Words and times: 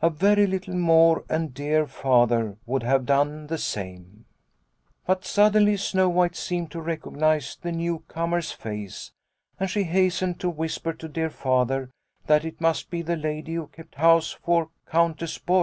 A 0.00 0.08
very 0.08 0.46
little 0.46 0.72
more 0.74 1.22
and 1.28 1.52
dear 1.52 1.86
Father 1.86 2.56
would 2.64 2.82
have 2.82 3.04
done 3.04 3.48
the 3.48 3.58
same. 3.58 4.24
Snow 5.04 5.06
White 5.06 5.06
45" 5.06 5.06
But 5.06 5.24
suddenly 5.26 5.76
Snow 5.76 6.08
White 6.08 6.34
seemed 6.34 6.70
to 6.70 6.78
recog 6.78 7.14
nise 7.14 7.60
the 7.60 7.72
new 7.72 8.02
comer's 8.08 8.52
face, 8.52 9.12
and 9.60 9.68
she 9.68 9.82
hastened 9.84 10.40
to 10.40 10.48
whisper 10.48 10.94
to 10.94 11.08
dear 11.08 11.28
Father 11.28 11.90
that 12.26 12.46
it 12.46 12.58
must 12.58 12.88
be 12.88 13.02
the 13.02 13.16
lady 13.16 13.52
who 13.52 13.66
kept 13.66 13.96
house 13.96 14.30
for 14.42 14.70
Countess 14.86 15.36
Borg. 15.36 15.54